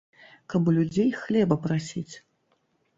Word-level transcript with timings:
Каб 0.53 0.71
у 0.71 0.75
людзей 0.79 1.13
хлеба 1.21 1.61
прасіць. 1.69 2.11